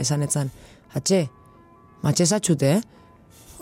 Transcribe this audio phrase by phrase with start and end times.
[0.00, 0.50] esan etzan,
[0.94, 1.28] atxe,
[2.02, 2.80] matxe zatxute, eh?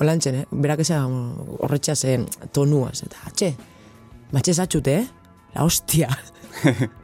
[0.02, 0.46] Olantxen, eh?
[0.50, 1.12] Berak esan
[1.60, 3.52] horretxa zen tonuaz, eta atxe,
[4.32, 5.06] matxe zatxute, eh?
[5.54, 6.08] La hostia.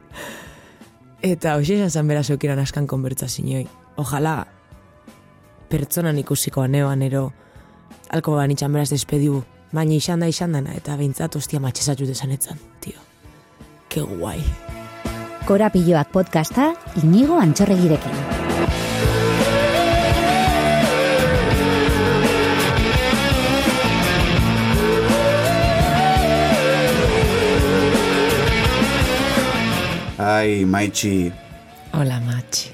[1.33, 3.67] eta hoxe esan zan bera zeukiran askan konbertsazinoi.
[3.99, 4.47] Ojalá,
[5.69, 7.29] pertsonan ikusiko aneoan ero,
[8.09, 12.59] alko banitxan beraz despediu, baina izan da izan dana, eta behintzat, ostia, matxe zatxute zanetzan,
[12.81, 12.97] tio.
[13.89, 14.39] Ke guai.
[15.49, 18.38] Korapilloak podcasta, inigo antxorregirekin.
[30.29, 31.31] Ai, maitxi,
[31.97, 32.69] Hola, matxi.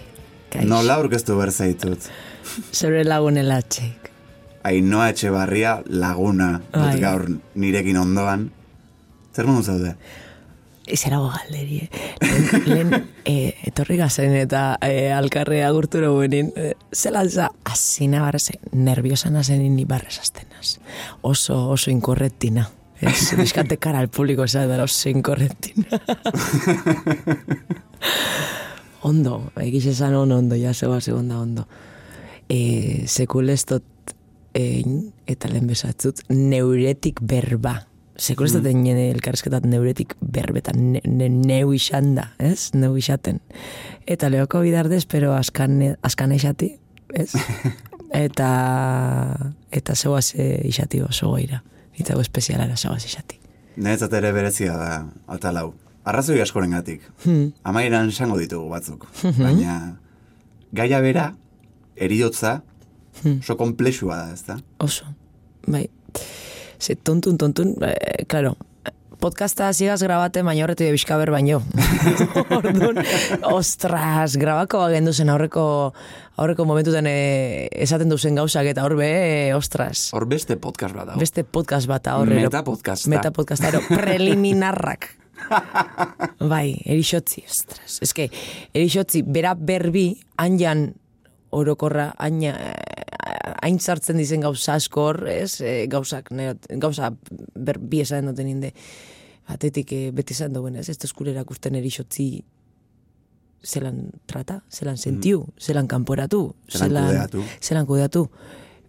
[0.51, 0.67] Kaixo.
[0.67, 2.09] nola aurkeztu behar zaitut.
[2.73, 4.09] Zeure lagunen latxeik.
[4.67, 6.99] Ainoa etxe barria laguna, dut Bai.
[6.99, 7.23] gaur
[7.55, 8.49] nirekin ondoan.
[9.35, 9.93] Zer modu zaude?
[10.91, 11.89] Izerago galderi, eh?
[12.65, 12.91] Lehen,
[13.31, 18.41] eh, etorri gazen eta eh, alkarre agurturo buenin, eh, zelan za, azina barra
[18.73, 20.79] nerviosa nazenin ni barrez astenaz.
[21.21, 22.67] Oso, oso inkorrektina.
[23.01, 25.99] Ez, bizkate kara al publiko esan da oso inkorrektina.
[29.05, 31.67] ondo, egiz esan on ondo, ja zeba segunda ondo.
[32.49, 34.15] E, sekul ez dut
[34.55, 37.81] egin, eta lehen besatzut, neuretik berba.
[38.15, 42.71] Sekul ez dut egin elkarrezketat neuretik berbetan, ne, ne, neu isan da, ez?
[42.73, 43.41] Neu isaten.
[44.07, 46.71] Eta lehoko bidardez, pero askan, askan isati,
[47.13, 47.33] ez?
[48.25, 48.49] eta
[49.75, 51.61] eta zeuaz isati oso goira.
[51.99, 53.39] Eta go espezialara zeuaz isati.
[53.77, 54.91] Neretzat ere berezia da,
[55.27, 55.73] atalau.
[56.05, 57.03] Arrazoi askoren gatik.
[57.23, 57.49] Hmm.
[57.63, 59.07] Amairan esango ditugu batzuk.
[59.39, 59.97] Baina,
[60.75, 61.31] gaia bera,
[61.95, 62.59] eriotza,
[63.23, 64.59] oso komplexua da, ezta?
[64.83, 65.07] Oso,
[65.67, 65.87] bai.
[66.79, 68.55] Ze tontun, tontun, eh, claro,
[69.25, 71.57] podcasta zigaz grabate, baina horretu bizkaber baino.
[72.57, 72.99] Orduan,
[73.49, 75.63] ostras, grabako bagendu zen aurreko,
[76.37, 80.11] aurreko momentuten eh, esaten duzen gauzak eta horbe, eh, ostras.
[80.13, 81.21] Hor beste podcast bat dago.
[81.23, 82.37] Beste podcast bat horre.
[82.37, 83.09] Metapodcasta.
[83.09, 85.09] Meta podcasta, ero, preliminarrak.
[86.53, 87.97] bai, erixotzi, ostras.
[88.05, 88.27] Ez que,
[88.77, 90.91] erixotzi, bera berbi, hanjan
[91.55, 92.53] orokorra, haina,
[93.65, 97.09] hain sartzen dizen gauza askor, ez, e, gauzak, nero, gauza
[97.55, 98.73] berbi esan duten inde,
[99.47, 102.43] batetik e, beti esan duen, ez, ez eskulera ikusten erixotzi
[103.65, 107.43] zelan trata, zelan sentiu, zelan kanporatu, Zelan kudeatu.
[107.61, 108.27] zelan kudeatu.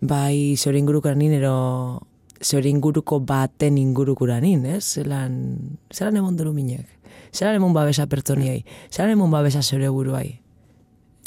[0.00, 2.02] Bai, zure ingurukuranin, ero
[2.44, 4.82] zure inguruko baten ingurukuranin, ez?
[4.98, 5.56] Zelan,
[5.94, 6.84] zelan emon duru minek.
[7.32, 8.64] Zelan emon babesa pertsoniai.
[8.92, 10.40] Zelan emon babesa zure buruai.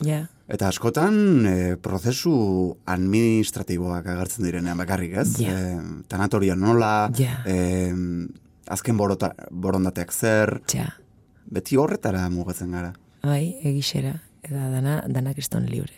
[0.05, 0.27] Ja.
[0.49, 5.33] Eta askotan, e, prozesu administratiboak agertzen direnean bakarrik, ez?
[5.41, 5.51] Ja.
[5.57, 7.41] E, tanatoria nola, Ja.
[7.45, 7.93] e,
[8.69, 10.87] azken borota, borondateak zer, Tja.
[11.49, 12.93] beti horretara mugatzen gara.
[13.23, 14.15] Bai, egixera.
[14.43, 15.93] Eta dana, dana kriston libre.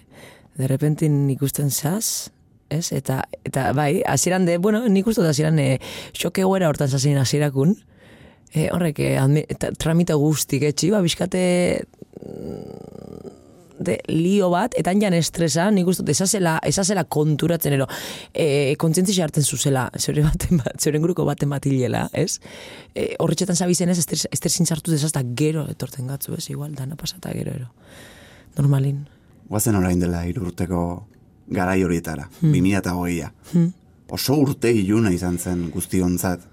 [0.57, 2.31] De repente ikusten zaz,
[2.69, 2.91] ez?
[2.91, 5.79] Eta, eta bai, hasieran de, bueno, nik uste dut hasieran e,
[6.17, 7.75] xoke goera hortan zazien hasierakun.
[8.53, 11.85] E, horrek, e, admi- eta tramite guztik, etxi, ba, bizkate
[13.83, 17.87] de lio bat, eta jan estresa, nik uste dut, esazela, esazela konturatzen ero,
[18.33, 22.39] e, kontzientzia hartzen zuzela, zeure baten bat, zeure inguruko baten bat hilela, ez?
[22.95, 26.47] E, horretxetan zabizen ez, estres, estresin sartu dezazta gero etorten gatzu, ez?
[26.53, 27.71] Igual, dana pasata gero, ero.
[28.57, 29.05] Normalin.
[29.49, 30.81] Guazen orain dela irurteko
[31.51, 32.53] garai horietara, hmm.
[32.53, 33.31] 2008a.
[33.51, 33.69] Hmm.
[34.11, 36.43] Oso urte iluna izan zen guztionzat.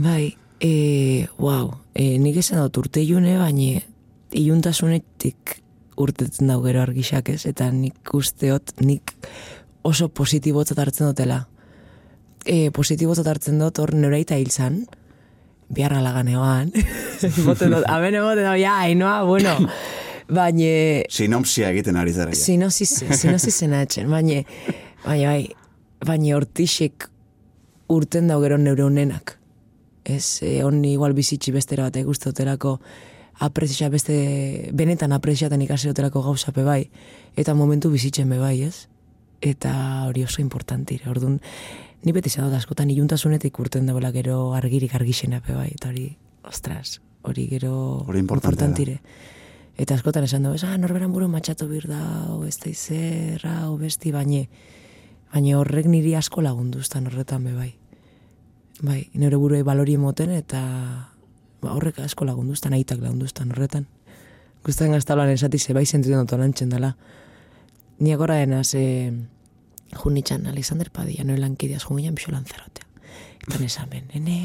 [0.00, 3.82] Bai, e, wow, e, nik esan dut urte ilune, baina
[4.32, 5.58] iluntasunetik
[6.00, 9.14] urtetzen dau gero argixak ez, eta nik usteot, nik
[9.86, 11.42] oso positibotzat hartzen dutela.
[12.44, 14.82] E, positibotzat hartzen dut hor noreita hil zan,
[15.72, 16.72] biharra laganeoan,
[17.46, 19.54] boten dut, amen emoten dut, ja, ainoa, bueno,
[20.32, 20.72] baina,
[21.12, 22.34] Sinopsia egiten ari zara.
[22.36, 24.42] Sinopsis, sinopsis etxen, baina,
[25.04, 25.46] baina, bai,
[26.06, 27.08] baina hortixek
[27.92, 29.36] urten dau gero neure honenak.
[30.04, 32.78] Ez, e, on igual bizitsi bestera bat guztotelako
[33.38, 36.90] aprezia beste, benetan apreziaten ikasi dutelako gauzape bai,
[37.36, 38.88] eta momentu bizitzen be bai, ez?
[39.42, 41.40] Eta hori oso importantire, orduan,
[42.02, 47.00] ni beti zado askotan iluntasunetik urten dagoela gero argirik argixena be bai, eta hori, ostras,
[47.22, 49.00] hori gero Hori importantire.
[49.76, 52.02] Eta askotan esan dugu, ah, norberan buru matxatu bir da,
[52.46, 54.48] ez da izer, hau besti, baine,
[55.32, 57.72] baina horrek niri asko lagunduztan horretan be bai.
[58.82, 61.11] Bai, nire buruei balori emoten eta
[61.62, 63.86] ba, horrek asko lagunduztan, aitak lagunduztan horretan.
[64.62, 66.96] Guztan gaztablan esati ze bai sentitzen dut olantzen dela.
[67.98, 69.12] Ni agora dena ze
[69.92, 72.86] junitxan Alexander Padilla, noe lankideaz jungian bixo lanzarotea.
[73.42, 74.38] Eta nesamen, nene,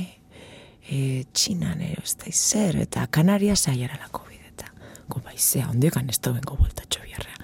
[0.90, 4.72] e, txinan ero ez da izer, eta Kanaria zaiara lako bideta.
[5.08, 7.38] Go baizea, ondekan ez da bengo buelta txobiarrea.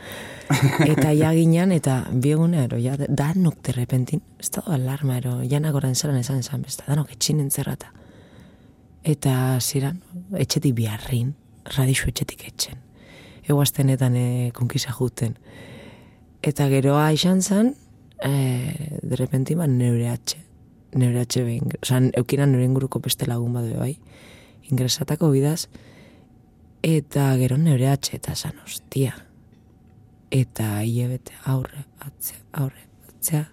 [0.90, 5.96] Eta ja ginean, eta bieguna, ero, ja, danok derrepentin, ez da alarma, ero, janak orain
[5.96, 7.94] zelan esan esan, besta, danok etxin entzerrata.
[9.04, 10.00] Eta ziran,
[10.40, 11.34] etxetik biharrin,
[11.76, 12.80] radixu etxetik etxen.
[13.44, 15.36] Egoaztenetan e, konkisa juten.
[16.44, 17.74] Eta geroa izan zen,
[18.24, 18.32] e,
[19.04, 20.40] derrepentin, ba, neure atxe.
[20.96, 23.98] Neure atxe behin, oza, eukinan neure inguruko beste lagun badu bai,
[24.72, 25.68] ingresatako bidaz,
[26.86, 29.18] eta gero neure atxe, eta zan, ostia,
[30.34, 33.46] eta hilabete aurre, atzea, aurre, atzea.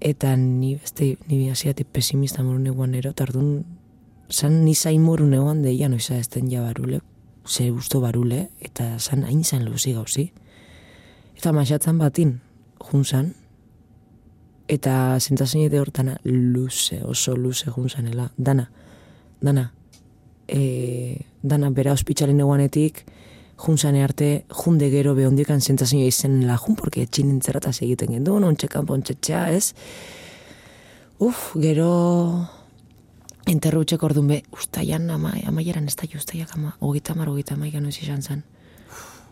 [0.00, 3.64] Eta ni beste, ni hasiatik pesimista moru neguan ero, tardun,
[4.30, 7.00] zan ni zain moru neguan deia noiza esten ja barule,
[7.46, 10.32] ze gusto barule, eta zan hain zan luzi gauzi.
[11.36, 12.40] Eta maixatzen batin,
[12.80, 13.34] junzan,
[14.68, 18.70] eta zentazin edo hortana luze, oso luze junzanela, dana,
[19.40, 19.72] dana,
[20.48, 23.04] e, dana bera ospitzaren eguanetik,
[23.56, 29.46] junzane arte, junde gero behondikan zentazioa izen lajun, porque etxin entzerataz egiten gendu, nontxekan pontxetxea,
[29.54, 29.72] ez?
[31.22, 31.92] Uf, gero
[33.46, 37.96] enterrutxek orduan be, ustaian ama, amaieran ez da ustaiak ama, hogeita mar, hogeita maika noiz
[38.02, 38.42] izan zen.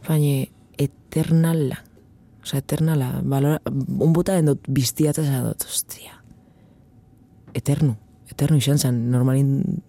[0.06, 0.44] Baina,
[0.78, 1.80] eternala,
[2.42, 3.58] oza, eternala, balora,
[4.06, 6.20] unbuta den dut biztiataz dut, ostia.
[7.54, 7.96] Eternu,
[8.30, 9.82] eternu izan zen, normalin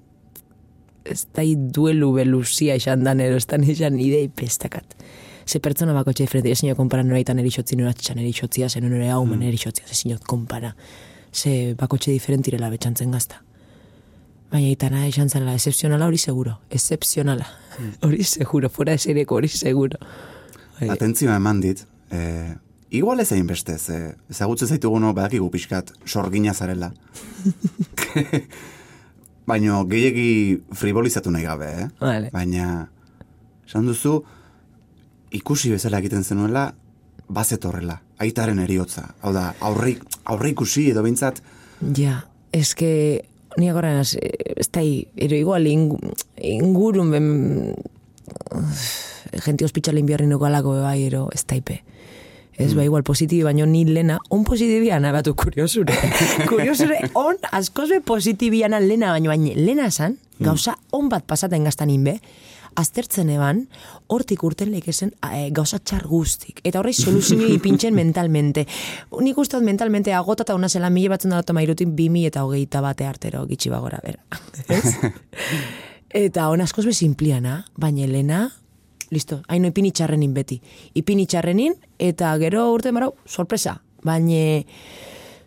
[1.05, 1.45] ez da
[1.77, 4.95] duelu beluzia izan dan ero, ez da izan idei pestakat.
[5.45, 8.81] Ze pertsona bako txe diferente, ez nio kompara nora itan erixotzi nora txan erixotzia, ze
[8.81, 9.49] nore haumen mm.
[9.51, 10.73] erixotzia, ze zinot kompara.
[11.31, 13.44] Ze bako txe diferentirela betxantzen gazta.
[14.51, 17.47] Baina itana izan zenela, excepzionala hori seguro, excepzionala.
[17.79, 17.95] Mm.
[18.07, 19.99] Hori seguro, fuera esereko hori seguro.
[20.79, 20.89] Bai.
[20.93, 21.81] Atentzioa eman dit,
[22.11, 22.53] eh,
[22.89, 26.91] igual ez egin beste, ze, ezagutzen zaitugu no, badakigu pixkat, sorgina zarela.
[29.49, 31.89] Baina gehiagi frivolizatu nahi gabe, eh?
[31.99, 32.31] Vale.
[32.33, 32.87] Baina,
[33.67, 34.19] esan duzu,
[35.35, 36.69] ikusi bezala egiten zenuela,
[37.27, 39.09] bazet horrela, aitaren eriotza.
[39.21, 41.41] Hau da, aurre, aurre ikusi edo bintzat...
[41.97, 42.21] Ja,
[42.55, 42.89] eske,
[43.57, 47.27] ni agora, ez da, ero igual, ingurun ben...
[49.45, 51.81] Gente hospitalen biarri nuko alako bai, ero, ez daipe.
[52.55, 52.77] Ez, mm.
[52.77, 55.93] ba, igual, positibi, baino ni lena, on positibia nabatu kuriosure.
[56.47, 60.45] kuriosure, on, askoz be positibiana lena, baino baina lena esan, mm.
[60.45, 62.19] gauza on bat pasaten gaztan inbe,
[62.75, 63.65] aztertzen eban,
[64.11, 66.59] hortik urten leik esen e, gauza txar guztik.
[66.63, 68.65] Eta horrei soluzio ipintzen mentalmente.
[69.21, 73.07] Nik uste mentalmente agotata una zela mila batzen da toma irutin bimi eta hogeita bate
[73.07, 74.21] artero gitsi bagora, bera.
[76.25, 78.45] eta on askoz be simpliana, baina lena,
[79.11, 80.59] listo, haino ipini txarrenin beti.
[80.99, 83.79] Ipini txarrenin, eta gero urte marau, sorpresa.
[84.05, 84.61] Baina,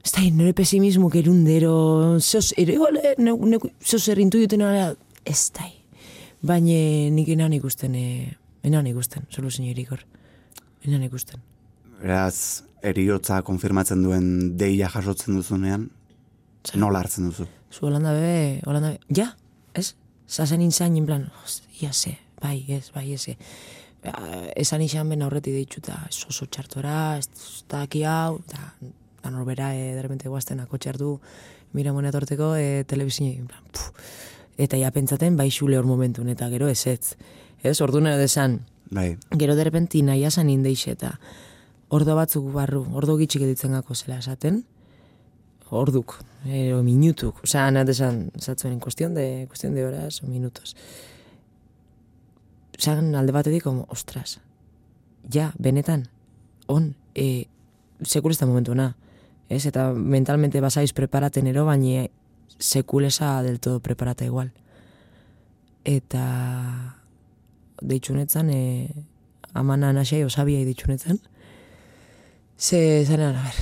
[0.03, 2.79] ez da, nire pesimismo gerundero, zeos, ere,
[3.19, 4.65] ne, ne, zeos errintu duten
[5.29, 5.78] ez da.
[6.38, 10.05] Baina, nik enan ikusten, e, enan ikusten, soluzin irikor.
[10.87, 11.40] Enan ikusten.
[11.99, 15.88] Beraz, eriotza konfirmatzen duen deia jasotzen duzunean,
[16.79, 17.49] nola hartzen duzu?
[17.73, 19.32] Zu holanda bebe, holanda bebe, ja,
[19.75, 19.96] ez?
[20.29, 21.26] Zazen inzain, in plan,
[21.81, 23.34] ia ze, bai, ez, bai, ez.
[24.55, 28.70] Esan izan ben aurreti ditxuta, ez oso txartora, ez da aki hau, da,
[29.25, 31.14] da norbera, e, derrepente guazten ako txartu,
[31.75, 33.49] mira monet orteko, e, telebizin,
[34.58, 37.81] eta ja pentsaten, bai xule hor momentun, eta gero ez ez.
[37.81, 38.60] Ordu nire desan,
[38.91, 39.17] bai.
[39.38, 41.19] gero derrepenti nahi asan indeix, eta
[41.88, 44.65] ordo batzuk barru, ordo gitxik editzen gako zela esaten,
[45.70, 50.74] orduk, ero minutuk, osea, nahi desan, zatzuen, en cuestión de, cuestión de horas o minutos
[52.79, 54.41] zan alde batetik, como, ostras,
[55.31, 56.08] ja, benetan,
[56.67, 57.48] on, e,
[58.03, 58.94] sekulesta momentu na,
[59.48, 59.67] ez?
[59.67, 62.06] Eta mentalmente basaiz preparaten ero, baina
[62.58, 64.53] sekulesa del todo preparata igual.
[65.84, 66.96] Eta
[67.81, 68.91] deitxunetzan, e,
[69.55, 71.20] amana nasei osabiai deitxunetzan,
[72.58, 73.55] Ze, zanean, a ber,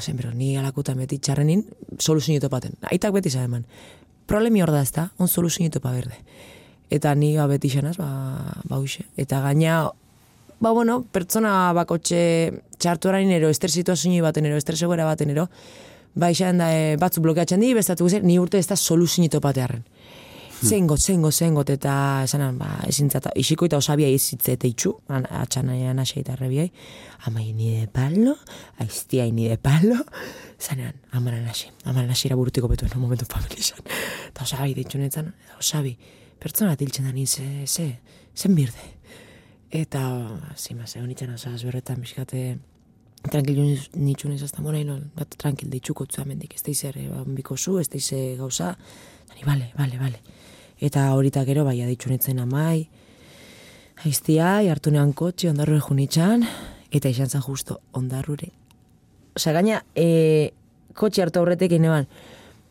[0.00, 1.66] zen biro, ni alakuta beti txarrenin,
[2.00, 2.78] soluzio topaten.
[2.88, 3.66] Aitak beti zaheman.
[4.24, 6.16] Problemi hor da ez da, on soluzio topa berde
[6.90, 8.08] eta ni ga beti xenaz, ba,
[8.68, 9.04] ba uxe.
[9.16, 9.90] Eta gaina,
[10.60, 15.48] ba bueno, pertsona bakotxe txartu ero, ester situazio baten ero, ester baten ero,
[16.18, 19.84] ba izan da, e, batzu blokeatzen di, bestatu guzer, ni urte ez da soluzio topatearen.
[20.58, 20.68] Hmm.
[20.68, 25.84] Zengo, zengo, zengo, eta esanan, ba, ezintzata, isiko eta osabia izitze eta itxu, atxan nahi
[25.86, 26.72] anasei eta rebiai,
[27.30, 28.34] amai ni de palo,
[28.82, 30.00] aiztia ni de palo,
[30.58, 33.78] zanean, amaran nasi, amaran nasi iraburutiko betu en momentu familizan.
[34.32, 35.94] Eta osabi, ditxu netzan, osabi,
[36.42, 38.00] pertsona tiltzen da nintzen, ze,
[38.34, 38.90] zen birde.
[39.70, 40.02] Eta,
[40.56, 42.58] zima, ze honitzen azaz berretan, biskate,
[43.26, 43.60] tranquil
[43.94, 44.78] nitxun ez azta mora,
[45.16, 48.76] bat tranquil deitxuko txua mendik, ez daize ba, biko zu, ez daize gauza,
[49.28, 50.22] zani, bale, bale, bale.
[50.80, 52.88] Eta horita gero, bai, aditxunetzen amai,
[54.06, 56.44] Aiztia, hartu nean kotxe, ondarro egun itxan,
[56.90, 58.48] Eta izan zen justo ondarrure.
[59.36, 60.52] Osa, gaina, e,
[60.96, 62.08] kotxe hartu aurretek eneban,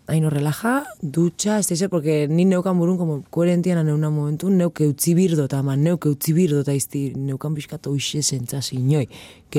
[0.07, 5.13] haino relaja, dutxa, ez da porque ni neukan burun como koherentian neuna momentu, neuke utzi
[5.13, 9.09] birdo, eta ama neuke utzi birdo, eta izti neukan bizkatu uxe zentzaz inoi.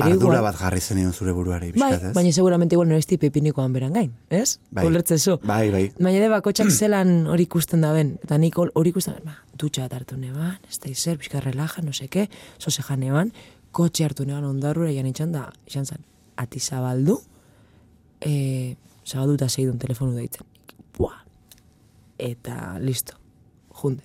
[0.01, 2.15] Ardura igual- bat jarri zenion zure buruari, Bai, bizkat, ez?
[2.15, 4.59] baina seguramente igual nire pepinikoan beran gain, ez?
[4.71, 4.87] Bai.
[4.87, 5.39] Ulertzezu.
[5.43, 5.93] Bai, bai.
[5.99, 8.19] Baina ere bakotxak zelan hori ikusten da ben.
[8.23, 11.83] Eta nik hor- hori ikusten da, ba, dutxa bat hartu neban, ez da izer, relaja,
[11.83, 12.29] no seke,
[12.59, 13.33] zoze jan neban,
[13.73, 15.99] kotxe hartu neban ondarrura jan itxan da, izan zen,
[16.37, 17.21] ati zabaldu,
[19.09, 20.47] zabaldu eta zeidun telefonu deitzen.
[20.99, 21.23] Buah.
[22.19, 23.17] Eta listo,
[23.81, 24.05] junde.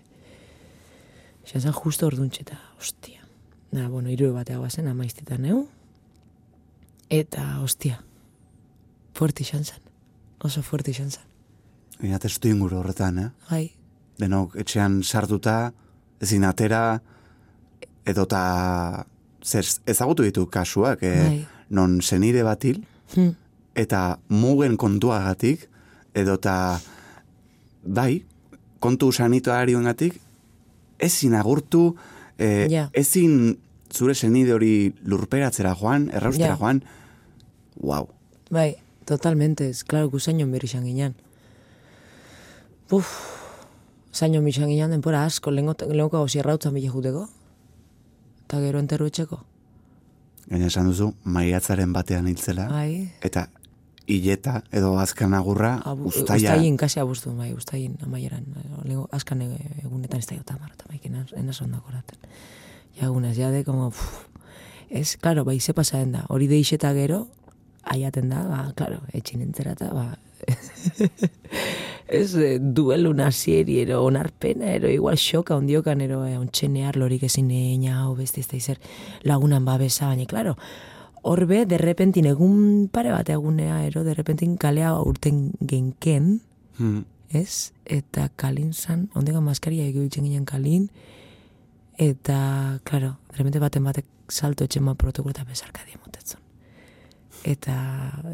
[1.44, 3.26] Izan zen justo orduntxeta, ostia.
[3.74, 5.66] Na, bueno, iru batea guazen, amaiztetan neu.
[7.12, 8.00] Eta, ostia,
[9.18, 9.82] fuerte izan zen.
[10.44, 11.26] Oso fuerte izan zen.
[12.04, 13.30] Ina testu inguru horretan, eh?
[13.50, 13.66] Bai,
[14.20, 15.74] Denok etxean sartuta,
[16.22, 17.00] ezin atera,
[18.06, 18.42] edota
[19.44, 21.24] zer ezagutu ditu kasuak, eh?
[21.24, 21.40] Bai.
[21.74, 22.84] non senide batil,
[23.16, 23.32] hm,
[23.76, 25.68] eta mugen kontuagatik,
[26.14, 26.80] edota
[27.84, 28.24] bai,
[28.80, 30.20] kontu sanituarioengatik,
[31.00, 31.96] ezin agurtu,
[32.38, 32.90] eh, Ja.
[32.94, 33.58] ezin
[33.94, 36.58] zure senide hori lurperatzera joan, erraustera Ja.
[36.58, 36.84] joan,
[37.82, 38.08] wow.
[38.52, 38.76] bai,
[39.06, 41.16] totalmente, ez, klaro, gu zainon berri izan ginen.
[42.92, 43.08] Uf,
[44.14, 47.28] zainon izan ginen denpora asko, lehenko hau zierrautzen bile juteko,
[48.46, 49.40] eta gero enterru etxeko.
[50.50, 53.48] Gaina esan duzu, maiatzaren batean hiltzela, Bai, eta
[54.08, 56.36] hileta edo azkan agurra Abu, ustaia.
[56.36, 58.46] ustaien, kasi abuztu, bai, ustaien amaieran,
[58.84, 61.06] lehenko askan e- egunetan ez da jota marra, eta maik
[61.40, 62.20] enaz ondako oraten.
[63.00, 64.28] Ja, egunaz, ja de, como, puf,
[64.90, 67.28] ez, klaro, bai, ze pasaden da, hori deixeta gero,
[67.84, 70.18] aiaten da, ba, klaro, etxin entzera eta, ba,
[72.08, 77.50] ez eh, duelu nazieri, ero onarpena, ero igual xoka ondiokan, ero eh, ontxenear lorik ezin
[77.56, 78.82] eina, hau beste ez da izer
[79.24, 80.58] lagunan babesa, baina, klaro,
[81.24, 86.42] horbe, derrepentin egun pare bat egunea, ero, derrepentin kalea urten genken,
[86.78, 87.06] Hmm.
[87.30, 87.72] ez?
[87.86, 90.90] Eta kalin zan, ondega maskaria egibitzen ginen kalin,
[91.98, 96.40] eta, klaro, derrepente baten batek salto etxen ma protokolo eta bezarka diemotetzen.
[97.44, 97.76] Eta,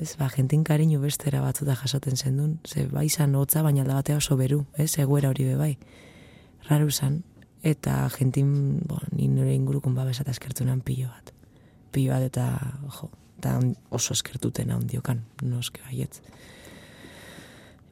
[0.02, 4.18] ez, ba, jentin kariñu bestera batzuta jasoten zendun, ze bai zan hotza, baina alda batea
[4.18, 5.78] oso beru, ez, egoera hori be bai.
[6.70, 7.24] Raru zan,
[7.64, 11.34] eta jentin, bo, ni nire ingurukun babesa eta eskertunan pilo bat.
[11.92, 12.46] Pilo bat eta,
[13.00, 13.56] jo, eta
[13.92, 16.20] oso eskertutena ondiokan, noske baietz.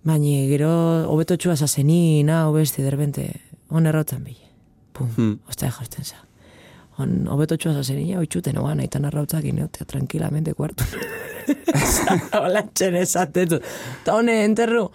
[0.07, 0.69] Baina gero
[1.11, 3.27] hobetotxua zazeni, na, hobeste, derbente,
[3.69, 4.45] on errautzen bile.
[4.93, 5.39] Pum, Hmm.
[5.49, 6.15] ostea jausten za.
[6.97, 10.83] On hobetotxua zazeni, ja, oitxuten, oan, aitan arrautzak ineotea, tranquilamente kuartu.
[12.41, 13.59] Hola, txen esatetu.
[14.05, 14.87] Ta hone, enterru.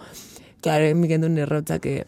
[0.63, 2.03] Claro, emiken duen errautzak, eh,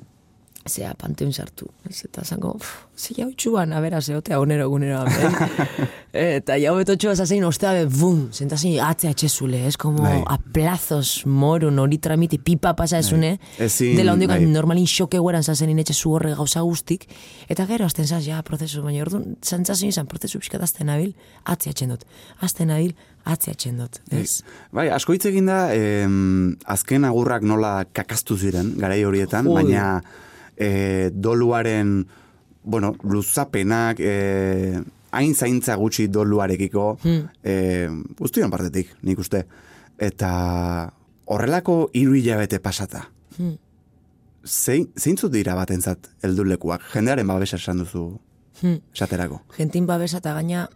[0.65, 1.67] zea, panteun sartu.
[1.89, 2.55] Ez, eta zango,
[2.97, 5.03] ze jau txuan, a bera, zeotea onero egunero.
[5.03, 5.35] amen.
[6.39, 10.23] eta jau betotxua zazein, ostea, bum, zentazin, atzea txezule, es como Bai.
[10.25, 14.41] a plazos morun, hori tramiti, pipa pasa esune, Ezin, dela hondik bai.
[14.49, 17.05] normalin xoke gueran zazen inetxe zu horre gauza guztik,
[17.47, 21.13] eta gero azten zaz, ja, prozesu, baina orduan, zantzazin izan, prozesu pixkat azten nabil,
[21.45, 22.09] atzea txendot.
[22.41, 22.95] Azten nabil,
[23.25, 24.41] atzea txendot, ez?
[24.73, 29.61] Bai, asko hitz egin da, em, azken agurrak nola kakaztu ziren, garai horietan, Ui.
[29.61, 30.01] baina
[30.57, 32.05] e, doluaren,
[32.63, 34.81] bueno, luzapenak, e,
[35.11, 37.29] hain zaintza gutxi doluarekiko, Hmm.
[37.43, 37.87] e,
[38.19, 39.45] guztion partetik, nik uste.
[39.97, 40.91] Eta
[41.25, 43.09] horrelako hiru hilabete pasata.
[43.37, 43.57] Hmm.
[44.45, 46.81] Zein, zeintzut dira batentzat heldulekuak?
[46.93, 48.19] Jendearen babesa esan duzu
[48.61, 48.77] Hmm.
[48.93, 49.41] esaterako.
[49.57, 50.69] Gentin babesa eta gaina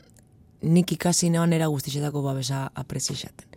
[0.62, 3.48] nik ikasi neon era guztixetako babesa aprezixaten.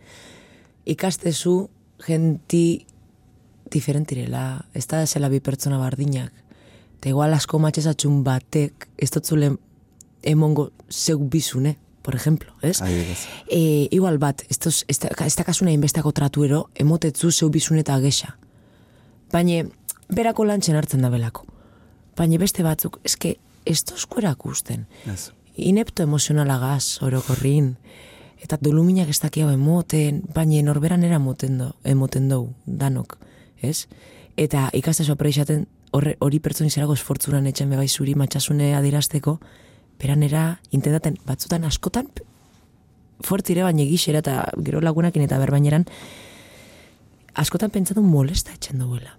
[0.85, 1.69] Ikastezu
[2.05, 2.85] genti
[3.71, 6.33] diferentirela, ez da zela bi pertsona bardinak.
[6.97, 9.53] Eta igual asko matxezatxun batek, ez dotzule
[10.23, 12.81] emongo zeuk bizune, por ejemplo, ez?
[13.49, 17.97] E, igual bat, ez, tos, ez, da, ez dakasuna inbestako tratuero, emotetzu zeu bizune eta
[18.03, 18.35] gexa.
[19.31, 19.63] Baina,
[20.11, 21.47] berako lantzen hartzen da belako.
[22.19, 24.85] Baina beste batzuk, eske, ez tozkoerak usten.
[25.07, 25.31] Ez.
[25.55, 27.77] Inepto emozionalagaz, orokorrin,
[28.43, 33.17] eta doluminak ez dakiau emoten, baina norberan era emoten do, emoten dou, danok,
[33.63, 33.87] ez?
[34.37, 39.39] Eta ikaste apreixaten horre- hori pertsoni zerago esfortzuran etxen bebai zuri matxasune adirazteko,
[39.99, 42.07] beranera intentaten batzutan askotan
[43.23, 45.85] fuertzire baina gixera eta gero lagunakin eta berbaineran
[47.39, 49.17] askotan pentsatu molesta etxen duela.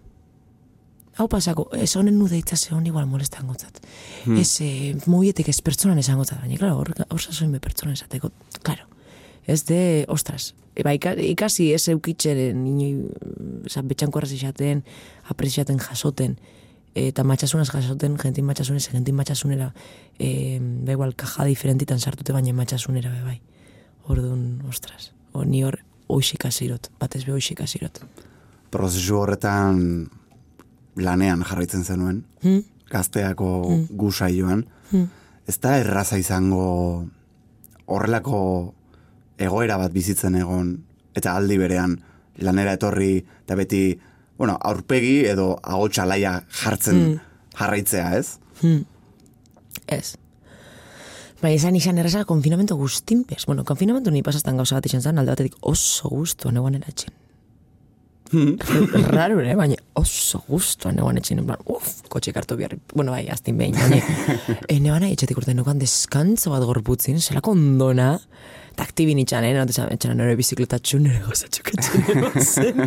[1.15, 3.79] Hau pasako, ez honen nu deitza ze hon igual molesta angotzat.
[4.25, 4.37] Hmm.
[4.37, 8.33] Ez, eh, mugietik ez pertsonan esan gotzat, baina, klaro, hor, hor sasoin be pertsonan esateko,
[8.63, 8.89] klaro.
[9.47, 13.11] Ez de, ostras, ika- ikasi ez eukitzeren, inoi,
[13.69, 14.83] zan, betxanko izaten,
[15.29, 16.39] apreziaten jasoten,
[16.95, 19.73] eta matxasunaz jasoten, jentin matxasunez, jentin matxasunera,
[20.19, 23.41] e, ba igual, kaja diferentitan sartute baina matxasunera, be bai.
[24.07, 28.01] Orduan, ostras, o, ni hor oixik azirot, batez be oixik azirot.
[28.71, 30.09] Prozesu horretan
[30.97, 32.63] lanean jarraitzen zenuen, Hmm?
[32.91, 33.87] gazteako hmm.
[33.97, 34.67] gusaioan.
[35.49, 37.07] Ez da erraza izango
[37.87, 38.75] horrelako
[39.39, 40.75] egoera bat bizitzen egon,
[41.15, 41.99] eta aldi berean
[42.43, 43.85] lanera etorri, eta beti,
[44.39, 47.21] bueno, aurpegi edo agotxa laia jartzen
[47.59, 48.39] jarraitzea, ez?
[49.87, 50.17] Ez.
[51.45, 53.45] Bai, esan izan erraza konfinamento guztinpez.
[53.47, 57.13] Bueno, konfinamentu ni pasastan gauza bat izan zen, alde batetik oso guztuan egon eratxen.
[59.15, 59.55] Raro, eh?
[59.55, 63.77] baina oso guztuan egon etxen, en plan, uf, kotxe kartu biarri, bueno, bai, aztin behin,
[63.77, 64.01] baina,
[64.73, 68.15] e, neban nahi etxetik urte nukan deskantzo bat gorputzin, zelako ondona,
[68.75, 72.85] eta aktibin itxan, eh, notesan, etxan nire bizikletatxu, nire gozatxukatxu, nire zen.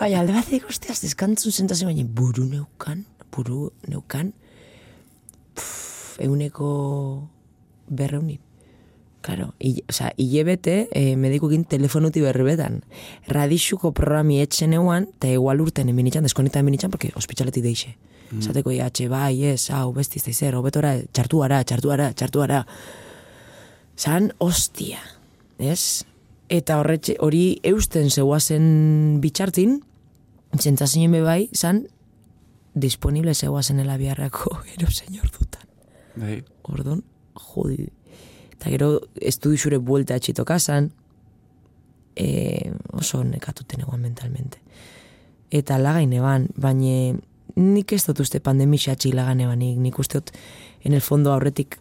[0.00, 4.32] Bai, alde batetik usteaz, deskantzun zentazio, baina buru neukan, buru neukan,
[5.54, 6.70] pff, euneko
[7.90, 8.40] berreunin.
[9.20, 12.80] Claro, i, o sea, hilebete eh, medikukin telefonuti berbetan.
[13.28, 17.92] Radixuko programi etxen euan, eta igual urten eminitxan, deskonita eminitxan, porque ospitaletik deixe.
[18.30, 18.40] Mm.
[18.46, 22.48] Zateko iatxe, bai, ez, hau, besti, ez zer, hobetora, txartu ara, txartu
[24.00, 24.96] Zan, ostia,
[25.60, 26.06] ez?
[26.48, 29.74] Eta horretxe, hori eusten zeuazen bitxartin,
[30.56, 31.82] zentzazinen be bai, zan,
[32.72, 35.68] disponible zeuazen elabiarrako ero senyor dutan.
[36.16, 36.38] Bai.
[36.72, 37.02] Ordon,
[37.50, 37.90] jodi.
[38.54, 38.88] Eta gero,
[39.20, 40.88] estudio zure buelta etxito kasan,
[42.16, 44.64] e, oso nekatuten egoan mentalmente.
[45.52, 47.20] Eta lagain eban, baina
[47.60, 50.32] nik ez dut uste pandemixatxik lagan ebanik, nik uste dut
[50.88, 51.76] en el fondo aurretik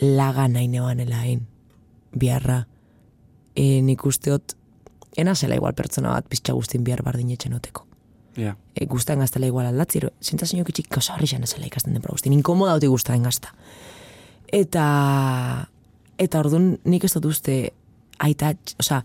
[0.00, 1.46] lagan nahi neban elain,
[2.14, 2.66] biharra.
[3.54, 4.54] E, nik uste dut,
[5.16, 7.86] ena zela igual pertsona bat piztxa guztin bihar bardin etxenoteko
[8.36, 8.56] Ja.
[8.74, 12.32] e, guztan gaztela igual aldatzi, ero, zintazen jokitxik gauza horri xan ezela ikasten den guztin,
[12.32, 13.52] inkomoda uti guztaren gazta.
[14.48, 15.68] Eta,
[16.18, 17.72] eta orduan nik ez dut uste,
[18.18, 19.02] aita, oza,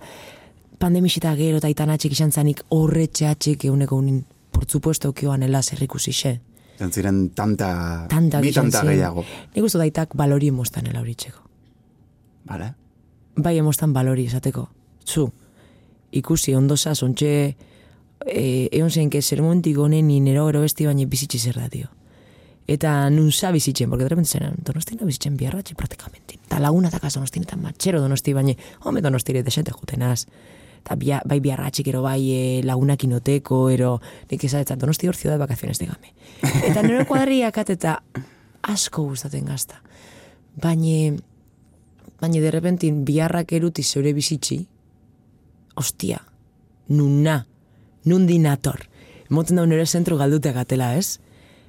[0.79, 5.61] pandemixita gero eta aitan atxik izan zanik horretxe atxik eguneko unin, por supuesto, kioan ela
[5.61, 6.39] zerrikusi xe.
[6.77, 9.25] Zan ziren tanta, Tanta bi tanta gehiago.
[9.55, 11.41] Nik uste dut aitak balori emostan ela horitzeko.
[12.47, 12.73] Vale.
[13.37, 14.67] Bai emostan balori esateko.
[15.07, 15.29] Zu,
[16.11, 17.55] ikusi ondosa, zontxe,
[18.25, 21.87] e, egon zen, que zer momentik honen nero gero besti baina bizitzi zer da, dio.
[22.67, 26.39] Eta nun za bizitzen, porque de repente zen, donostina bizitzen biarratxe praktikamentin.
[26.49, 30.25] Ta laguna eta kaso donostin eta matxero donosti, baina, home donostire desente jutenaz.
[30.81, 35.35] Eta bia, bai biarratxik ero bai e, lagunak inoteko, ero nik ezatzen, donosti hor ciudad
[35.35, 36.13] de vacaciones digame.
[36.63, 38.01] Eta nero kuadriakat eta
[38.63, 39.81] asko gustaten gazta.
[40.59, 41.15] Baina,
[42.21, 44.65] baina de repentin biharrak eruti zeure bizitzi,
[45.75, 46.23] ostia,
[46.87, 47.45] nuna,
[48.05, 48.87] nundi nator.
[49.29, 51.19] Moten da nire zentro galdutea gatela, ez?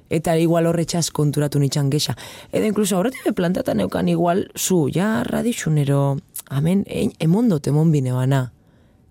[0.09, 2.15] Eta igual horretxaz konturatu nitxan gexa.
[2.51, 6.17] Edo inkluso horretik be plantata neukan igual, zu, ja radixunero,
[6.49, 8.47] amen, e, emondot emon bine bana.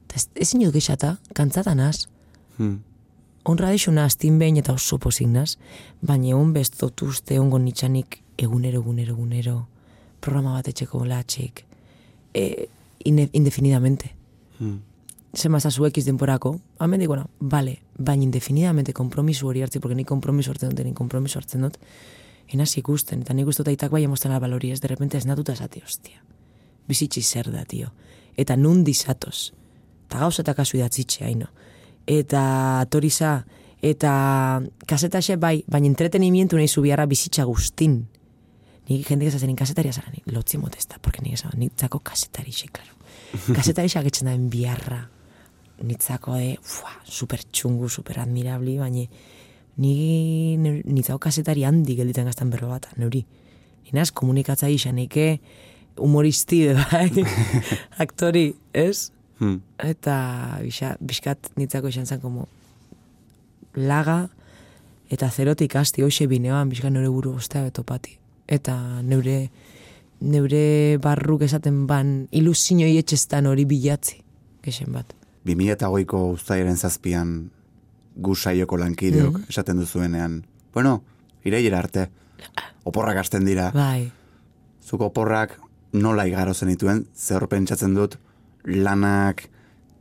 [0.09, 2.09] Eta ez, ezin dut gexata, kantzatanaz.
[2.57, 2.81] Hmm.
[3.45, 5.57] On radixuna astin behin eta oso posignaz,
[6.03, 9.59] baina egun bestotu uste ongo nitxanik egunero, egunero, egunero,
[10.21, 11.65] programa bat etxeko latxik,
[12.35, 12.69] e,
[13.05, 14.13] ine, indefinidamente.
[14.59, 14.81] Hmm.
[15.37, 20.51] Zema zazu ekiz denporako, hamen digona, bale, baina indefinidamente kompromisu hori hartzi, porque ni kompromisu
[20.51, 21.77] hartzen dut, ni kompromisu hartzen dut,
[22.49, 25.53] enaz ikusten, eta nik uste dut aitak bai emostan balori, ez de repente ez natuta
[25.53, 26.23] esati, ostia.
[26.89, 27.93] Bizitzi zer da, tio.
[28.37, 29.53] Eta nundi zatoz.
[30.09, 31.51] Eta gauza eta kasu idatzitxe, haino.
[32.07, 33.45] Eta toriza,
[33.83, 38.07] eta kasetaxe bai, baina entretenimientu nahi zubiarra bizitza guztin.
[38.89, 42.95] Nik jende esazen kasetaria zara, nik lotzi modesta, porque nik esan, nitzako kasetarixe, klaro.
[43.59, 45.03] Kasetarixe agetzen da biharra.
[45.85, 49.05] Nitzako de, fua, super txungu, super admirabli, baina
[49.79, 53.23] ni nitzako kasetari handi gelditzen gaztan berro bat, neuri.
[53.93, 55.39] Inaz, komunikatza isanike,
[55.99, 57.25] humoristi, be bai,
[58.05, 59.13] aktori, ez?
[59.39, 59.61] Hmm.
[59.79, 60.17] Eta
[60.65, 62.49] bisa, biskat nitzako izan zen como
[63.79, 64.25] laga
[65.15, 68.19] eta zerotik asti hoxe bineoan biskat neure buru ostea betopati.
[68.49, 69.51] Eta neure
[70.21, 74.17] neure barruk esaten ban ilusioi etxestan hori bilatzi,
[74.65, 75.13] gexen bat.
[75.47, 77.51] 2008ko uztailaren zazpian
[78.17, 79.45] gu saioko lankideok Mhm.
[79.49, 80.45] esaten duzuenean.
[80.75, 81.03] Bueno,
[81.45, 82.09] irailera arte.
[82.85, 83.71] Oporrak hasten dira.
[83.73, 84.11] Bai,
[84.89, 85.61] Zuk oporrak
[85.93, 88.17] nola igaro zenituen, zer pentsatzen dut
[88.65, 89.49] lanak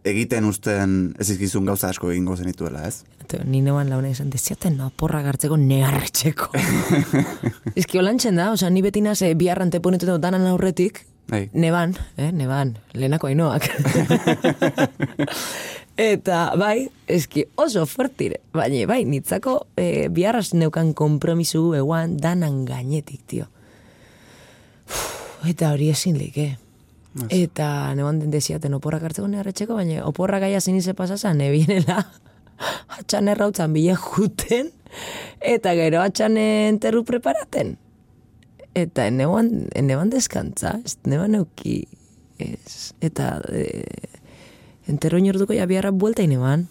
[0.03, 3.03] egiten usten ez izkizun gauza asko egingo zenituela, ez?
[3.45, 6.49] Ni neuan launa esan, deziaten no, porra gartzeko negarretxeko.
[7.79, 11.49] Ezki holantzen da, oza, ni beti naz, eh, biharran te ponetu dut danan aurretik, Bai.
[11.53, 13.67] neban, eh, neban, lehenako ainoak.
[15.97, 18.37] Eta, bai, eski oso fuertire.
[18.53, 23.49] Baina, bai, nitzako eh, biharraz neukan kompromisu eguan danan gainetik, tio.
[24.85, 25.01] Uf,
[25.49, 26.53] eta hori ezin lik, eh?
[27.33, 32.03] Eta neban den deziaten oporrak hartzeko neharretxeko, baina oporrak gaia zinize pasazan, nebienela
[32.99, 34.71] atxan errautzan bile juten,
[35.41, 37.77] eta gero atxan enterru preparaten.
[38.77, 41.87] Eta neban, neban deskantza, ez neban euki,
[42.37, 43.83] ez, eta e,
[44.87, 46.67] enterro inorduko ja biharra buelta ineban,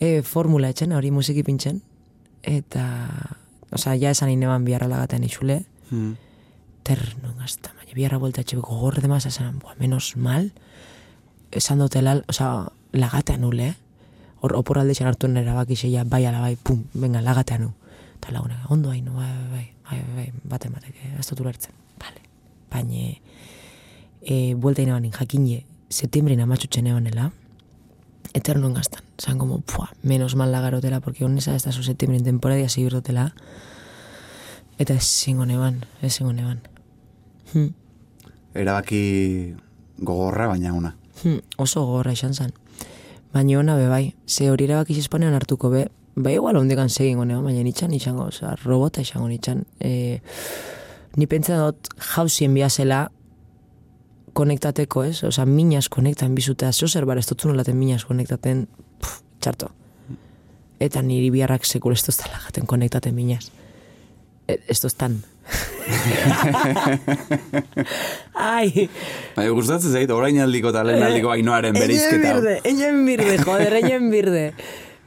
[0.00, 1.82] e, formula etxen, hori musiki pintzen,
[2.42, 2.86] eta,
[3.70, 6.14] osea, ja esan ineban biharra lagaten itxule, Hmm.
[6.86, 10.52] terno gazta, baina biharra buelta etxe gogor demaz, esan, menos mal,
[11.50, 13.74] esan dutela, osea, lagatean ule,
[14.40, 17.72] hor oporraldetxan hartu nera baki zeia, bai ala bai, pum, venga, lagatean nu.
[18.16, 21.74] Eta laguna, ondo hain, bai, bai, bai, bai, bai, baten batek, eh, ez dut ulertzen,
[22.00, 22.24] vale.
[22.72, 23.14] Baina,
[24.22, 27.30] e, buelta inabanin jakine, septiembrein amatxutzen ebanela,
[28.34, 32.68] eterno gaztan, zan como, pua, menos mal lagarotela, porque honesa ez da su septiembrein temporadia
[32.68, 33.34] sigirtotela,
[34.78, 36.60] eta ez zingo neban, ez zingo neban.
[37.52, 37.74] Hmm.
[38.54, 39.54] Erabaki
[39.98, 40.94] gogorra, baina ona.
[41.22, 42.54] Hmm, oso gogorra izan zen.
[43.32, 47.38] Baina ona be bai, ze hori erabaki espanean hartuko be, bai igual ondekan segin gone,
[47.44, 49.62] baina nitxan izango, oza, robota izango nitxan.
[49.78, 50.18] E,
[51.16, 53.04] ni pentsa dut jauzien biazela
[54.34, 55.22] konektateko, ez?
[55.26, 58.66] Oza, minas konektan bizuta, zo zer bar ez dut nolaten minas konektaten,
[58.98, 59.70] puf, txarto.
[60.80, 63.50] Eta niri biharrak sekul ez doztala gaten konektaten minas.
[64.48, 65.20] E, ez doztan.
[68.34, 68.88] Ai,
[69.36, 72.16] Baina gustatzen zait, orain aldiko eta lehen aldiko ainoaren bereizketa.
[72.16, 74.44] Eñen birde, eñen birde, joder, eñen birde.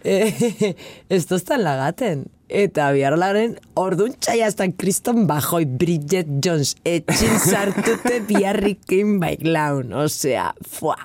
[0.03, 0.75] Eh,
[1.09, 2.25] ez toztan lagaten.
[2.53, 9.93] Eta biharlaren orduan txaiaztan kriston bajoi Bridget Jones etxin sartute biharrikin baiklaun.
[10.03, 10.99] Osea, fua,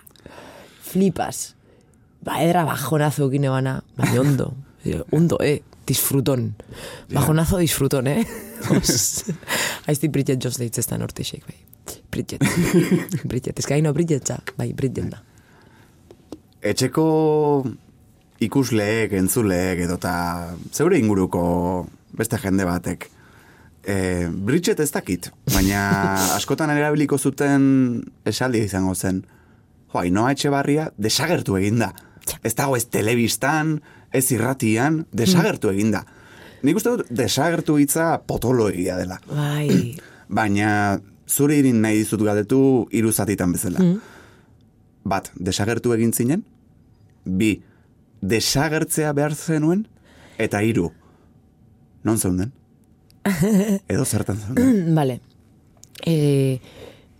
[0.91, 1.55] flipas.
[2.27, 4.51] Ba, edra bajonazo egin ebana, baina ondo.
[4.88, 6.53] Eh, Ondo, eh, disfruton.
[7.12, 8.22] Bajonazo disfruton, eh.
[9.88, 11.59] Aizti Bridget Jones deitzestan ortexek, bai.
[12.11, 12.44] Bridget.
[13.31, 15.22] Bridget, ez gaino Bridget za, bai, Bridget da.
[16.68, 17.05] Etxeko
[18.44, 20.12] ikusleek, entzuleek, edota
[20.72, 21.87] zeure inguruko
[22.18, 23.09] beste jende batek.
[23.88, 25.81] E, Bridget ez dakit, baina
[26.38, 29.22] askotan erabiliko zuten esaldia izango zen.
[29.88, 31.92] Jo, Ainoa Etxebarria desagertu eginda.
[32.42, 33.79] Ez dago ez telebistan,
[34.12, 36.05] ez irratian, desagertu eginda.
[36.62, 39.20] Nik uste dut desagertu hitza potolo egia dela.
[39.31, 39.96] Bai,
[40.38, 42.61] Baina zure irin nahi dizut galdetu
[42.92, 43.85] hiru zatitan bezala.
[45.09, 46.44] Bat, desagertu egin zinen.
[47.24, 47.59] Bi,
[48.20, 49.87] desagertzea behar zenuen.
[50.38, 50.92] Eta hiru,
[52.07, 52.53] non zeunden?
[53.92, 54.94] Edo zertan zeunden?
[54.98, 55.20] Vale.
[56.07, 56.61] E,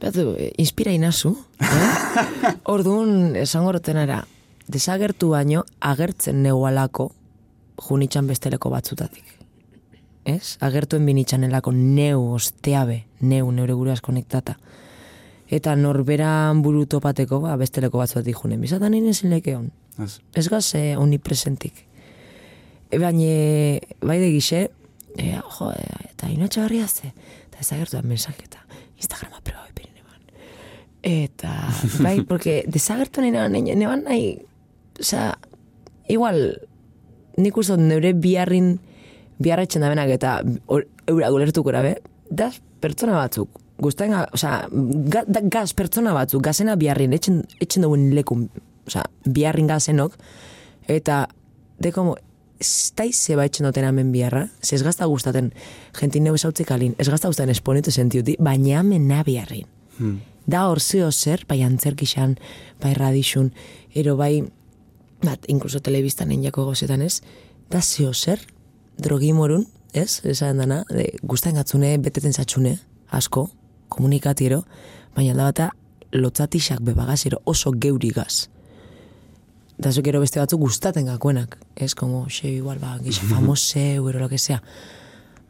[0.01, 1.35] batu, eh, inspira inazu.
[1.61, 2.23] Eh?
[2.75, 4.23] Orduan, esango rotenara,
[4.69, 7.11] desagertu baino, agertzen neualako,
[7.89, 9.25] junitxan besteleko batzutatik.
[10.29, 10.59] Ez?
[10.65, 14.59] Agertuen binitxanelako neu osteabe, neu neure guraz konektata.
[15.49, 18.61] Eta norberan buru topateko, ba, besteleko batzutatik junen.
[18.61, 19.71] Bizatan nire ezin hon.
[20.05, 20.19] Ez.
[20.35, 21.87] Ez gaz eh, omnipresentik.
[22.91, 24.69] E, baina, bai de gixe,
[25.17, 27.13] e, jo, e, eta inatxe barria ze,
[27.49, 28.61] eta ez agertu da mensaketa.
[28.97, 29.89] Instagrama preba bai.
[31.03, 31.71] Eta,
[32.05, 34.39] bai, porque desagertu nahi neban, nahi,
[35.01, 35.33] osea,
[36.09, 36.43] igual,
[37.39, 38.77] nik uste neure biharrin,
[39.39, 41.97] biharretzen da benak eta eura gulertuko erabe,
[42.31, 42.51] da
[42.83, 44.67] pertsona batzuk, guztain, osea,
[45.13, 48.49] ga, da, gaz pertsona batzuk, gazena biharrin, etxen, etxen duen lekun,
[48.89, 50.17] osea, biharrin gazenok,
[50.91, 51.27] eta,
[51.79, 52.17] de como,
[52.59, 55.53] ez da zeba etxen duten hemen biharra, ze ez gazta gustaten,
[55.99, 59.69] jentin neu esautzik alin, ez gazta gustaten esponetu sentiuti, baina hemen na biharrin.
[60.49, 62.39] Da hor zeo zer, bai antzerkixan,
[62.83, 63.53] bai radixun,
[63.95, 64.43] ero bai,
[65.23, 67.21] bat, inkluso telebistan jako gozetan ez,
[67.71, 68.41] da zeo zer,
[68.99, 72.79] drogimorun, ez, esan dana, de, guztain gatzune, beteten zatxune,
[73.11, 73.49] asko,
[73.89, 74.65] komunikatiero,
[75.17, 75.71] baina da bata,
[76.13, 78.49] lotzatixak bebagazero oso geurigaz.
[79.79, 84.19] Da zo gero beste batzuk gustaten gakoenak, ez, como, xe, igual, ba, gixe famoseu, ero
[84.19, 84.63] lo que sea.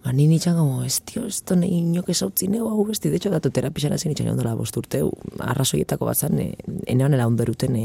[0.08, 3.18] Ba, ni nitxan, como, ez, tio, ez to nahi inok esautzi neu, hau besti, de
[3.18, 5.10] hecho, datu terapixara zen nitxan ondola bosturteu,
[5.44, 6.46] arrazoietako bat zan, e,
[6.88, 7.82] enean ondoruten e,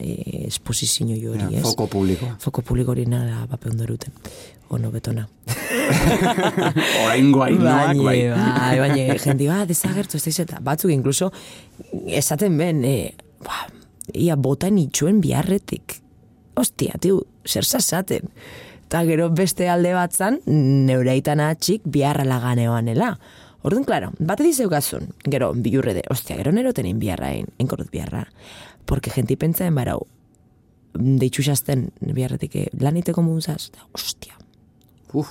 [0.00, 0.14] e,
[0.46, 1.64] esposizio hori, Ja, ez?
[1.66, 2.38] foko publikoa.
[2.40, 4.16] Foko publiko hori nara bape ondoruten.
[4.72, 5.26] Ono, betona.
[7.04, 8.18] Oraingo ainoak, bai.
[8.32, 10.64] bai, baina, jendi, ba, desagertu, ez da izeta.
[10.64, 11.28] Batzuk, inkluso,
[12.08, 13.12] esaten ben, e,
[13.44, 13.66] ba,
[14.14, 16.00] ia botan itxuen biharretik.
[16.56, 18.32] Ostia, tiu, zer zazaten.
[18.88, 23.16] Ta gero beste alde batzan, neureitan atxik biharra laganeoanela.
[23.66, 28.26] Orduan, klaro, bat edizeukazun, gero, bilurre de, ostia, gero nerotenin biharra, en, enkorrut biharra.
[28.86, 30.04] Porque jenti pentsaen barau,
[30.94, 34.36] deitxusazten biharretik, eh, laniteko muzaz, da, ostia,
[35.12, 35.28] Uf,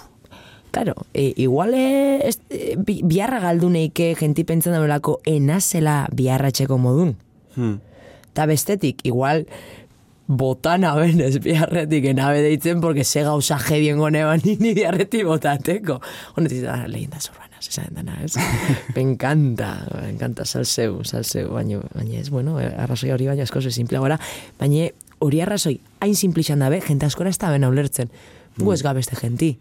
[0.72, 6.50] Claro, e, igual e, ez, e, bi- biharra galdu neike genti pentsan dagoelako enazela biharra
[6.52, 7.14] etxeko modun.
[7.56, 7.78] Hmm.
[8.36, 9.46] Ta bestetik, igual
[10.28, 16.00] botana benez biharretik enabe deitzen, porque ze gauza jedien goneban nini biharretik botateko.
[16.36, 18.36] Honetik da, leyendas urbanas, esan dena, ez?
[18.96, 23.62] me encanta, me encanta, salseu, salseu, baina, baina ez, bueno, eh, arrazoi hori baina asko
[23.62, 24.20] ze simple gora,
[24.60, 28.10] baina hori arrazoi, hain simple izan dabe, jente askora ez da bena ulertzen.
[28.58, 29.58] Gu ez gabeste genti.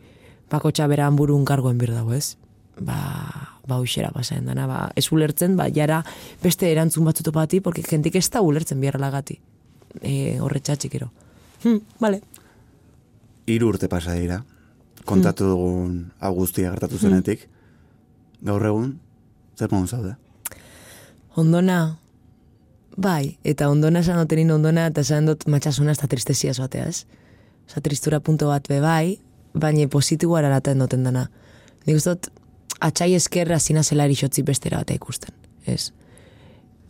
[0.51, 2.37] Bako txaberan burun kargoen bir dago, ez?
[2.81, 2.97] Ba,
[3.67, 6.05] ba uxera pasaen dana, ba, ez ulertzen, ba, jara
[6.43, 9.41] beste erantzun batzuto bati, porque jentik ez da ulertzen biharrelagati.
[10.03, 11.11] E, horretxatxik ero.
[11.65, 12.21] Hm, vale.
[13.47, 14.43] Hiru urte pasa dira.
[15.05, 17.49] Kontatu dugun hau guztia gertatu zenetik.
[18.45, 18.95] Gaur egun,
[19.59, 20.15] zer modu zaude?
[21.41, 21.97] Ondona,
[22.97, 27.05] bai, eta ondona esan dotenin ondona, eta esan dut matxasuna eta tristezia zoatea, ez?
[27.69, 29.19] Osa, tristura punto bat be bai,
[29.55, 31.27] baina positiboa eraraten duten dana.
[31.87, 32.31] Nik uste dut,
[32.85, 35.35] atxai eskerra zina zela erixotzi bestera batea ikusten,
[35.67, 35.91] ez?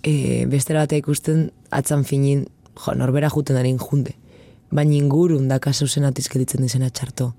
[0.02, 2.46] E, bestera batea ikusten, atzan finin,
[2.78, 4.14] jo, norbera juten darin junde.
[4.74, 7.32] Baina ingurun da kasu zen atizkeditzen dizena txarto.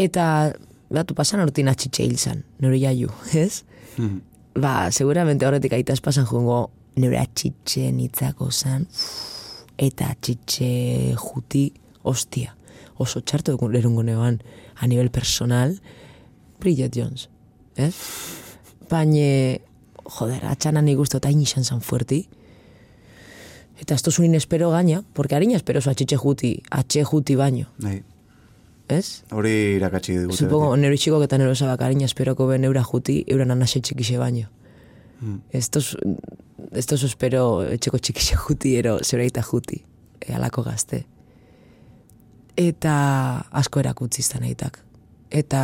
[0.00, 0.52] Eta,
[0.90, 3.62] batu pasan hortin atxitxe hil zan, nore jaiu, ez?
[3.96, 4.22] Hmm.
[4.54, 8.86] ba, seguramente horretik aitaz pasan jungo nire atxitxe nitzako zan,
[9.78, 11.68] eta atxitxe juti
[12.02, 12.54] ostia.
[13.02, 14.38] Oso txarto dukun lerungo neban
[14.78, 15.74] a nivel personal,
[16.60, 17.28] Bridget Jones,
[17.76, 17.94] ez?
[18.90, 19.58] Baina,
[20.18, 22.24] joder, atxana nik uste eta izan zan fuerti.
[23.80, 28.02] Eta esto zunin espero gaina, porque harina espero zu atxitxe juti, atxe juti baino, Nahi,
[28.88, 29.24] ez?
[29.30, 30.36] hori irakatsi digute.
[30.36, 34.48] Supongo, nero txikok eta nero zabak harina esperoko ben eura juti, euran anase txikixe baino.
[35.20, 35.40] Mm.
[35.50, 35.96] Estos,
[36.72, 39.82] estos espero etxeko txikixe juti, ero zeureita juti,
[40.20, 41.04] e, alako gazte.
[42.56, 42.94] Eta
[43.50, 44.78] asko erakutzi izan eitak.
[45.34, 45.60] Eta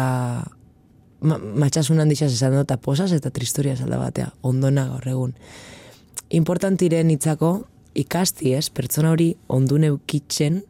[1.20, 5.36] ma, matxasunan dixaz esan dut, eta posaz eta tristoria zalda batea, ondona gaur egun.
[6.34, 7.52] Importantiren hitzako
[7.94, 10.62] ikasti ez, pertsona hori ondun eukitzen,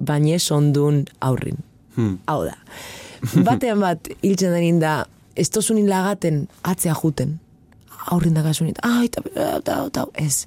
[0.00, 1.58] baina ez ondun aurrin.
[1.94, 2.18] Hmm.
[2.26, 2.56] Hau da.
[3.46, 5.04] Batean bat, hiltzen denin da,
[5.36, 7.38] ez tozunin lagaten atzea juten.
[8.12, 9.22] Aurrin dagazunin, ai, eta,
[9.58, 10.44] eta, eta, ez.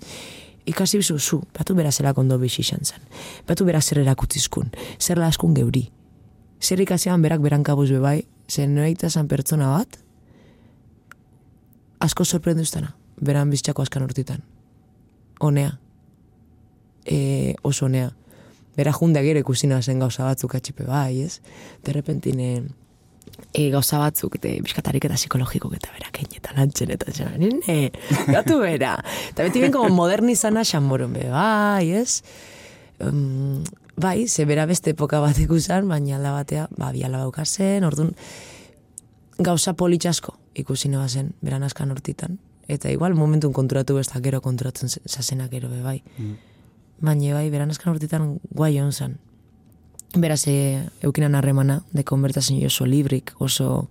[0.67, 2.99] Ikasi bizu zu, batu bera zela kondo bizi izan zen.
[3.47, 5.87] Batu bera zer erakutzizkun, zer laskun geuri.
[6.61, 8.19] Zer ikasian berak berankabuz bebai,
[8.51, 9.97] zer noraita zan pertsona bat,
[12.03, 14.43] asko sorprenduztana, beran biztxako askan urtitan.
[15.39, 15.77] Honea.
[17.07, 18.11] E, oso honea
[18.77, 21.39] bera junda gero ikusina zen gauza batzuk atxipe bai, ez?
[21.83, 22.49] De repentine
[23.53, 27.91] e, gauza batzuk, eta biskatarik eta psikologiko eta bera kein eta lantzen eta zera, nene,
[28.29, 28.97] gatu bera.
[29.31, 32.21] Eta beti ben como modernizana xamoron be, bai, ez?
[33.01, 33.63] Um,
[33.97, 38.13] bai, ze bera beste epoka bat ikusan, baina ala batea, ba, bi ala baukazen, orduan,
[39.37, 42.37] gauza politxasko ikusi neba zen, beran askan hortitan.
[42.67, 46.01] Eta igual momentun konturatu besta gero konturatzen zazenak gero be, bai.
[46.99, 49.17] Baina bai, beran askan urtetan guai hon zan.
[50.15, 53.89] Beraz, e, eukinan harremana, de konbertazen oso librik, oso...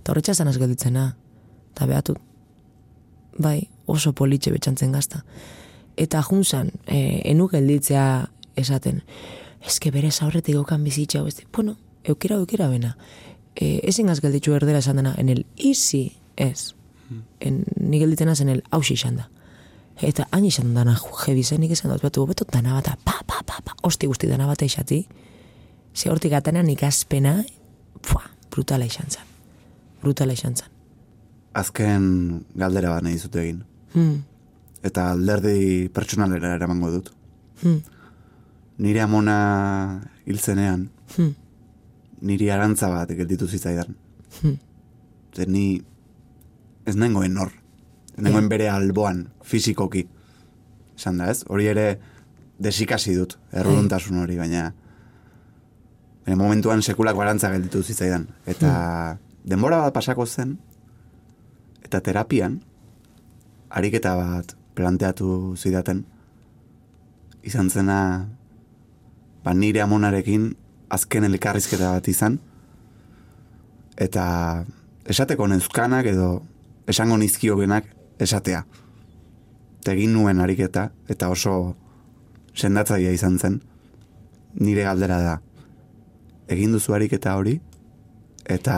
[0.00, 1.16] Eta horretxa zan gelditzena.
[1.72, 2.16] Eta behatu.
[3.38, 5.24] Bai, oso politxe betxantzen gazta.
[5.96, 9.02] Eta junzan, e, enu gelditzea esaten.
[9.64, 12.96] Eske berez aurretik okan bizitza, di, bueno, eukira, eukira bena.
[13.54, 16.74] E, ezin gaz gelditzu erdera esan dena, en el easy, ez.
[17.40, 19.30] En, ni gelditzen en el hausi izan da.
[20.00, 23.42] Eta hain izan dana jebi zen, nik esan dut, batu, beto dana bata, pa, pa,
[23.46, 25.06] pa, pa, osti guzti dana bata isati.
[25.94, 27.42] Ze hortik atanean ikazpena,
[28.02, 29.28] pua, brutala izan zen.
[30.02, 30.68] Brutala izan zen.
[31.54, 33.62] Azken galdera bat nahi dizut egin.
[33.94, 34.22] Hmm,
[34.82, 37.12] Eta alderdi pertsonalera eramango dut.
[37.62, 37.82] hmm,
[38.82, 41.34] Nire amona hiltzenean, hmm,
[42.22, 43.94] niri arantza bat gelditu zitzaidan.
[44.40, 44.56] hmm.
[45.36, 45.82] Zer ni
[46.86, 47.52] ez nengoen nor.
[48.20, 50.04] Nengoen bere alboan, fizikoki.
[50.96, 51.42] Esan da ez?
[51.48, 51.86] Hori ere
[52.62, 54.72] desikasi dut, erruduntasun hori, baina
[56.22, 58.28] baina momentuan sekulako arantza gelditu zitzaidan.
[58.46, 58.72] Eta
[59.48, 60.58] denbora bat pasako zen,
[61.82, 62.60] eta terapian,
[63.70, 66.04] ariketa bat planteatu zidaten,
[67.42, 67.98] izan zena,
[69.42, 70.52] ba nire amonarekin
[70.92, 72.38] azken elkarrizketa bat izan,
[73.96, 74.24] eta
[75.10, 76.28] esateko neuzkanak edo
[76.86, 77.88] esango nizkiogenak
[78.24, 78.64] esatea.
[79.82, 81.74] Eta egin nuen ariketa, eta oso
[82.54, 83.60] sendatzaia izan zen,
[84.60, 85.36] nire galdera da.
[86.52, 87.56] Egin duzu ariketa hori,
[88.44, 88.76] eta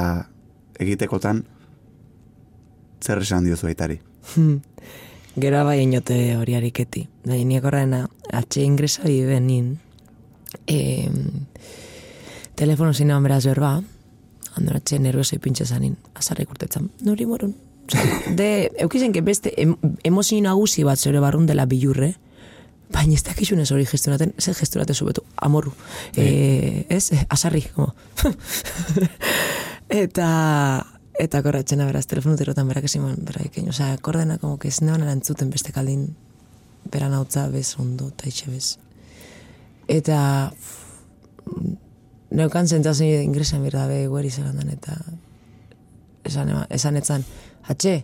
[0.80, 1.44] egitekotan
[3.04, 3.98] zer esan diozu aitari.
[4.35, 4.61] Hmm.
[5.37, 7.09] Gero bai inote hori ariketi.
[7.24, 9.78] Da, niak horrena, atxe ingresa benin,
[10.66, 11.11] e,
[12.54, 13.80] telefono zinean beraz berba,
[14.54, 16.90] Andoratxe nerviosei pintxe zanin, azarrik urtetzan.
[17.02, 17.54] Nori morun.
[18.34, 22.14] De, eukizen que beste em, emozio nagusi bat zure barrun dela bilurre,
[22.90, 25.72] baina ez dakizunez hori gestionaten, ze gestionate zubetu, amoru.
[26.16, 27.94] E, ez, Eh, azarri, como.
[29.88, 30.86] eta,
[31.18, 35.02] eta korratxena beraz, telefonu terotan berak esimon, berak ekin, osea, kordena, como que ez neban
[35.02, 36.14] erantzuten beste kaldin,
[36.90, 38.78] beran hautza bez ondo, eta itxe bez.
[39.88, 40.52] Eta,
[42.30, 44.96] neukan zentzazin ingresan berdabe gueri zelandan, eta
[46.24, 47.24] esan, ema- esan etzan,
[47.70, 48.03] atxe,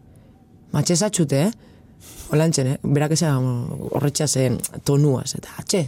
[0.72, 1.52] matxe zatxute, eh?
[2.32, 2.78] Olantxen, eh?
[2.82, 3.44] Berak esan
[3.90, 5.84] horretxa zen tonuaz, eta atxe,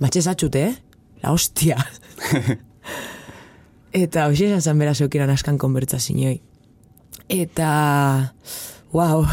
[0.00, 0.74] matxe zatxute, eh?
[1.22, 1.78] La hostia.
[4.04, 6.38] eta hoxe esan zen beraz eukiran askan konbertsazioi.
[7.32, 7.70] Eta,
[8.94, 9.24] wow,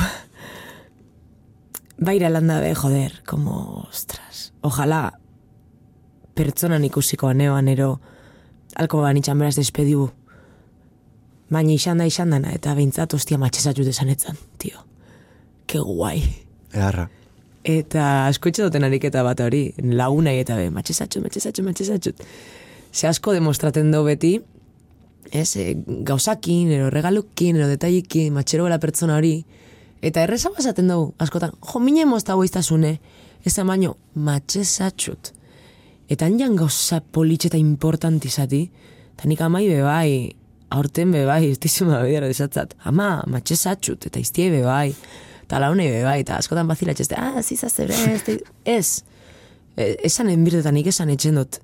[2.04, 5.20] baira landa be, joder, como, ostras, ojalá
[6.34, 8.00] pertsonan ikusiko aneoan ero,
[8.76, 10.10] alko banitxan beraz despediu,
[11.54, 14.84] baina izan da izan dana, eta behintzat ostia matxesatxut esan etzan, tio.
[15.70, 16.18] Ke guai.
[16.74, 17.08] Eharra.
[17.64, 22.26] Eta asko etxe duten ariketa bat hori, lagunai eta be, matxesatxut, matxesatxut, matxesatxut.
[22.94, 24.34] Ze asko demostraten do beti,
[25.32, 29.38] ez, e, gauzakin, ero regalukin, ero detailekin, matxero bela pertsona hori,
[30.04, 32.98] eta erreza basaten dugu, askotan, jo, mine mozta iztasune,
[33.44, 35.32] ez da baino, matxesatxut.
[36.12, 38.66] Eta handian gauza politxe eta importanti zati,
[39.16, 40.12] eta nik amai bebai,
[40.74, 44.94] aurten bebai, ez dizuma desatzat, ama, matxesatxut, eta iztie bebai,
[45.46, 48.88] eta launei bebai, eta askotan bazilatxe, ez ah, zizaz ere, ez, ez,
[49.78, 51.60] E, esan enbirtetan nik esan etxen dut.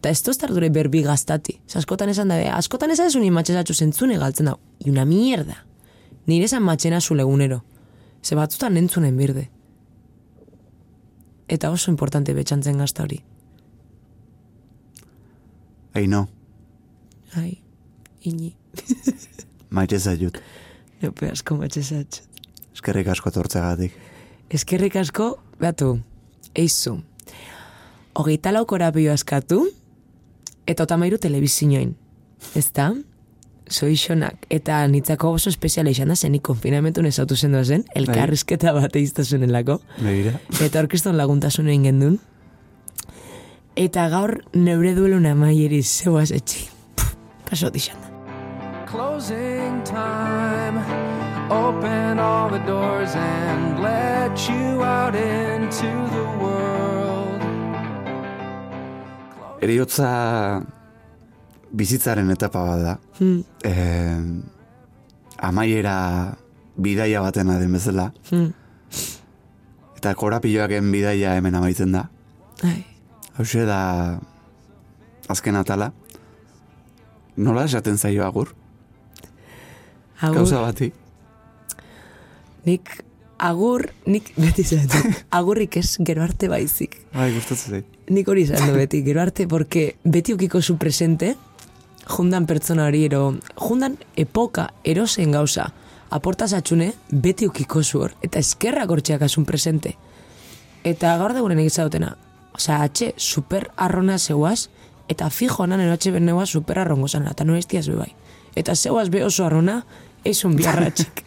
[0.00, 1.58] Eta ez toztar dure berbi gaztati.
[1.68, 4.56] Ze askotan esan da, "Be, askotan esan esun matxesatxu zentzune galtzen da.
[4.78, 5.64] I una mierda.
[6.26, 7.62] Nire esan matxena zu legunero.
[8.22, 9.50] Ze batzutan entzunen birde.
[11.48, 13.22] Eta oso importante betxantzen gazta hori.
[15.92, 16.28] Aino,
[17.34, 17.62] Ai,
[18.24, 18.54] ini.
[19.76, 20.38] maite zaiut.
[21.02, 22.26] Nepe asko matxesatxu.
[22.74, 23.94] Eskerrik asko tortzegatik.
[24.50, 25.98] Eskerrik asko, batu,
[26.54, 26.98] eizu.
[28.16, 29.62] Hogeita lau korapio askatu,
[30.66, 31.94] eta otamairu telebizinoin.
[32.56, 32.90] Ezta?
[33.70, 34.48] Soixonak.
[34.50, 39.78] Eta nitzako oso espeziala izan da zenik konfinamentu nesautu zen doazen, elkarrizketa bat eiztasunelako.
[40.02, 40.34] Begira.
[40.58, 42.20] Eta orkeston laguntasun egin gendun.
[43.78, 46.66] Eta gaur neure dueluna maieri zeuaz etxi.
[47.46, 47.99] Paso dixan da.
[48.90, 50.76] Closing time.
[51.50, 57.40] Open all the doors and let you out into the world.
[59.62, 60.10] Eriotza
[61.70, 62.94] bizitzaren etapa bat da.
[63.18, 64.18] Hmm, Eh,
[65.38, 66.34] amaiera
[66.76, 68.10] bidaia batena den bezala.
[68.30, 68.50] hmm,
[69.96, 72.08] Eta korapioaken bidaia hemen amaitzen da.
[72.64, 72.84] ai.
[73.38, 74.18] Hauxe da
[75.28, 75.92] azken atala.
[77.36, 78.48] Nola esaten zaio agur?
[80.20, 80.42] Agur.
[80.42, 80.90] Gauza bati.
[82.66, 83.04] Nik
[83.40, 86.98] agur, nik beti zaten, agurrik ez gero arte baizik.
[87.14, 88.00] Bai, gustatzen zait.
[88.10, 91.34] Nik hori izan beti, gero arte, porque beti ukiko zu presente,
[92.10, 93.22] jundan pertsona hori ero,
[93.56, 95.70] jundan epoka erosen gauza,
[96.10, 99.96] aportasatxune, beti ukiko zu hor, eta eskerrak hortxeak asun presente.
[100.84, 104.68] Eta gaur degunen egitza osea, atxe, super arrona zeuaz,
[105.08, 108.12] eta fijo nan eratxe beneua super arrongo zan, eta no estiaz be bai.
[108.56, 109.84] Eta zeuaz be oso arrona,
[110.24, 111.24] eizun biarratxik.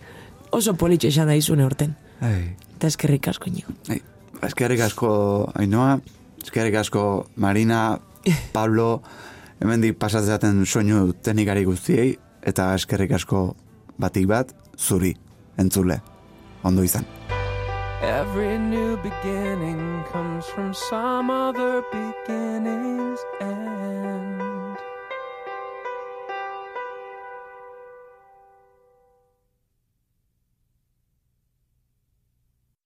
[0.52, 1.96] oso politxe esan da izune horten.
[2.22, 3.72] Ai, Eta eskerrik asko inigo.
[3.90, 4.02] ai.
[4.44, 6.00] Eskerrik asko Ainoa,
[6.44, 8.00] eskerrik asko Marina,
[8.54, 9.02] Pablo,
[9.62, 13.56] hemendik pasatzeaten soinu teknikari guztiei, eta eskerrik asko
[13.98, 15.14] batik bat, zuri,
[15.58, 16.02] entzule.
[16.64, 17.06] Ondo izan.
[18.04, 24.53] Every new beginning comes from some other beginning's end.